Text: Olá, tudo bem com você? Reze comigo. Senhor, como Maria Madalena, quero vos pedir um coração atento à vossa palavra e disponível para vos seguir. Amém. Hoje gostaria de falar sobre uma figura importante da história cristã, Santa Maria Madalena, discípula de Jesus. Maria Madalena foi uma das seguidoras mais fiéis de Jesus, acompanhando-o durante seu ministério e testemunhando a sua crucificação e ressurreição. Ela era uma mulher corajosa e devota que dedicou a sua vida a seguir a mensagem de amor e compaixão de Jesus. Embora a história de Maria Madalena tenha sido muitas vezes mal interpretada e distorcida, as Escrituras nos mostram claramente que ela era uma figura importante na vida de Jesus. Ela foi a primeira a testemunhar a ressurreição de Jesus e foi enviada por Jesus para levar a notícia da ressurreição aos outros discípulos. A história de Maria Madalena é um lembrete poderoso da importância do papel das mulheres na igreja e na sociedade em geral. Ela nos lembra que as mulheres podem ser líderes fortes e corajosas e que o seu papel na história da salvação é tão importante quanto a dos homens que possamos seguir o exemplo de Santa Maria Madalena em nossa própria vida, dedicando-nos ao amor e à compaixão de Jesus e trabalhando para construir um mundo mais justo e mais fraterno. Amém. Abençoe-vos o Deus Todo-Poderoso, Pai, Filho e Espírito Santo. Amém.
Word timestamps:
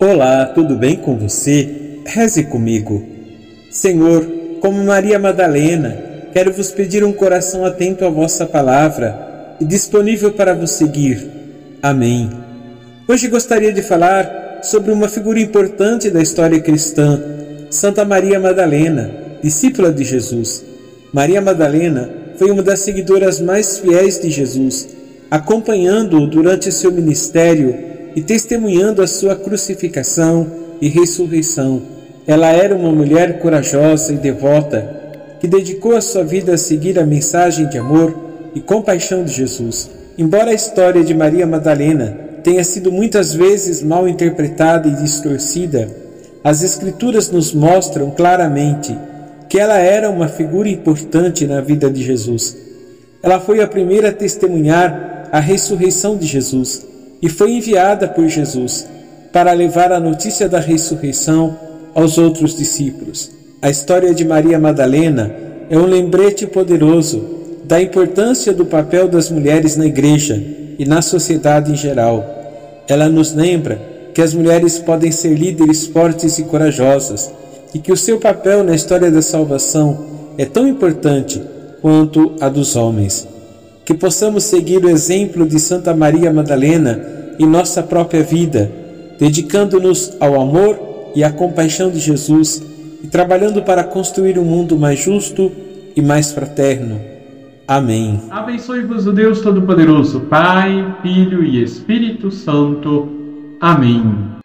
Olá, 0.00 0.46
tudo 0.46 0.76
bem 0.76 0.94
com 0.94 1.18
você? 1.18 1.98
Reze 2.06 2.44
comigo. 2.44 3.04
Senhor, 3.68 4.24
como 4.60 4.84
Maria 4.84 5.18
Madalena, 5.18 6.00
quero 6.32 6.52
vos 6.52 6.70
pedir 6.70 7.02
um 7.02 7.12
coração 7.12 7.64
atento 7.64 8.04
à 8.04 8.08
vossa 8.08 8.46
palavra 8.46 9.56
e 9.60 9.64
disponível 9.64 10.30
para 10.30 10.54
vos 10.54 10.70
seguir. 10.70 11.28
Amém. 11.82 12.30
Hoje 13.08 13.26
gostaria 13.26 13.72
de 13.72 13.82
falar 13.82 14.60
sobre 14.62 14.92
uma 14.92 15.08
figura 15.08 15.40
importante 15.40 16.10
da 16.10 16.22
história 16.22 16.60
cristã, 16.60 17.20
Santa 17.68 18.04
Maria 18.04 18.38
Madalena, 18.38 19.10
discípula 19.42 19.90
de 19.90 20.04
Jesus. 20.04 20.64
Maria 21.12 21.42
Madalena 21.42 22.08
foi 22.36 22.52
uma 22.52 22.62
das 22.62 22.78
seguidoras 22.78 23.40
mais 23.40 23.78
fiéis 23.78 24.20
de 24.22 24.30
Jesus, 24.30 24.90
acompanhando-o 25.28 26.28
durante 26.28 26.70
seu 26.70 26.92
ministério 26.92 27.87
e 28.18 28.22
testemunhando 28.22 29.00
a 29.00 29.06
sua 29.06 29.36
crucificação 29.36 30.44
e 30.80 30.88
ressurreição. 30.88 31.80
Ela 32.26 32.48
era 32.48 32.74
uma 32.74 32.90
mulher 32.90 33.38
corajosa 33.38 34.12
e 34.12 34.16
devota 34.16 35.36
que 35.38 35.46
dedicou 35.46 35.94
a 35.94 36.00
sua 36.00 36.24
vida 36.24 36.54
a 36.54 36.58
seguir 36.58 36.98
a 36.98 37.06
mensagem 37.06 37.68
de 37.68 37.78
amor 37.78 38.12
e 38.56 38.60
compaixão 38.60 39.22
de 39.22 39.32
Jesus. 39.32 39.88
Embora 40.18 40.50
a 40.50 40.52
história 40.52 41.04
de 41.04 41.14
Maria 41.14 41.46
Madalena 41.46 42.18
tenha 42.42 42.64
sido 42.64 42.90
muitas 42.90 43.32
vezes 43.32 43.84
mal 43.84 44.08
interpretada 44.08 44.88
e 44.88 44.96
distorcida, 44.96 45.88
as 46.42 46.64
Escrituras 46.64 47.30
nos 47.30 47.54
mostram 47.54 48.10
claramente 48.10 48.98
que 49.48 49.60
ela 49.60 49.78
era 49.78 50.10
uma 50.10 50.26
figura 50.26 50.68
importante 50.68 51.46
na 51.46 51.60
vida 51.60 51.88
de 51.88 52.02
Jesus. 52.02 52.56
Ela 53.22 53.38
foi 53.38 53.60
a 53.60 53.68
primeira 53.68 54.08
a 54.08 54.12
testemunhar 54.12 55.28
a 55.30 55.38
ressurreição 55.38 56.16
de 56.16 56.26
Jesus 56.26 56.88
e 57.20 57.28
foi 57.28 57.52
enviada 57.52 58.08
por 58.08 58.26
Jesus 58.28 58.86
para 59.32 59.52
levar 59.52 59.92
a 59.92 60.00
notícia 60.00 60.48
da 60.48 60.60
ressurreição 60.60 61.56
aos 61.94 62.18
outros 62.18 62.56
discípulos. 62.56 63.30
A 63.60 63.68
história 63.68 64.14
de 64.14 64.24
Maria 64.24 64.58
Madalena 64.58 65.34
é 65.68 65.76
um 65.76 65.84
lembrete 65.84 66.46
poderoso 66.46 67.36
da 67.64 67.80
importância 67.82 68.52
do 68.52 68.64
papel 68.64 69.08
das 69.08 69.30
mulheres 69.30 69.76
na 69.76 69.86
igreja 69.86 70.42
e 70.78 70.86
na 70.86 71.02
sociedade 71.02 71.72
em 71.72 71.76
geral. 71.76 72.24
Ela 72.86 73.08
nos 73.08 73.34
lembra 73.34 73.80
que 74.14 74.22
as 74.22 74.32
mulheres 74.32 74.78
podem 74.78 75.12
ser 75.12 75.34
líderes 75.34 75.86
fortes 75.86 76.38
e 76.38 76.44
corajosas 76.44 77.30
e 77.74 77.78
que 77.78 77.92
o 77.92 77.96
seu 77.96 78.18
papel 78.18 78.64
na 78.64 78.74
história 78.74 79.10
da 79.10 79.20
salvação 79.20 80.06
é 80.38 80.46
tão 80.46 80.66
importante 80.66 81.42
quanto 81.82 82.34
a 82.40 82.48
dos 82.48 82.76
homens 82.76 83.26
que 83.88 83.94
possamos 83.94 84.44
seguir 84.44 84.84
o 84.84 84.90
exemplo 84.90 85.46
de 85.46 85.58
Santa 85.58 85.94
Maria 85.96 86.30
Madalena 86.30 87.00
em 87.38 87.46
nossa 87.46 87.82
própria 87.82 88.22
vida, 88.22 88.70
dedicando-nos 89.18 90.14
ao 90.20 90.38
amor 90.38 91.10
e 91.14 91.24
à 91.24 91.32
compaixão 91.32 91.90
de 91.90 91.98
Jesus 91.98 92.62
e 93.02 93.06
trabalhando 93.06 93.62
para 93.62 93.82
construir 93.82 94.38
um 94.38 94.44
mundo 94.44 94.76
mais 94.76 94.98
justo 94.98 95.50
e 95.96 96.02
mais 96.02 96.30
fraterno. 96.30 97.00
Amém. 97.66 98.20
Abençoe-vos 98.28 99.06
o 99.06 99.12
Deus 99.12 99.40
Todo-Poderoso, 99.40 100.20
Pai, 100.20 100.94
Filho 101.00 101.42
e 101.42 101.62
Espírito 101.62 102.30
Santo. 102.30 103.08
Amém. 103.58 104.36